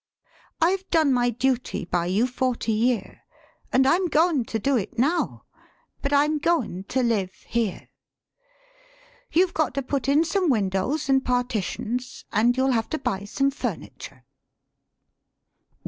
I've 0.59 0.89
done 0.89 1.13
my 1.13 1.29
duty 1.29 1.85
by 1.85 2.07
you 2.07 2.25
forty 2.25 2.71
year, 2.71 3.21
an' 3.71 3.85
I'm 3.85 4.07
goin' 4.07 4.45
to 4.45 4.57
do 4.57 4.75
it 4.75 4.97
now; 4.97 5.43
but 6.01 6.11
I'm 6.11 6.39
goin' 6.39 6.85
to 6.85 7.03
live 7.03 7.31
here. 7.47 7.87
You've 9.31 9.53
got 9.53 9.75
to 9.75 9.83
put 9.83 10.09
in 10.09 10.25
some 10.25 10.49
windows 10.49 11.07
and 11.07 11.23
partitions; 11.23 12.25
an' 12.31 12.55
you'll 12.57 12.71
have 12.71 12.89
to 12.89 12.97
buy 12.97 13.25
some 13.25 13.51
furniture." 13.51 14.25